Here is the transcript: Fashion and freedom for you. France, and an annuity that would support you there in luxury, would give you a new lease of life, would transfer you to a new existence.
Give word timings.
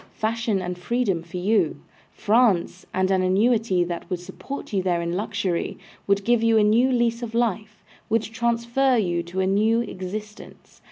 Fashion 0.15 0.63
and 0.63 0.79
freedom 0.79 1.21
for 1.21 1.37
you. 1.37 1.79
France, 2.11 2.87
and 2.91 3.11
an 3.11 3.21
annuity 3.21 3.83
that 3.83 4.09
would 4.09 4.19
support 4.19 4.73
you 4.73 4.81
there 4.81 4.99
in 4.99 5.13
luxury, 5.13 5.77
would 6.07 6.25
give 6.25 6.41
you 6.41 6.57
a 6.57 6.63
new 6.63 6.91
lease 6.91 7.21
of 7.21 7.35
life, 7.35 7.83
would 8.09 8.23
transfer 8.23 8.97
you 8.97 9.21
to 9.21 9.41
a 9.41 9.45
new 9.45 9.81
existence. 9.81 10.79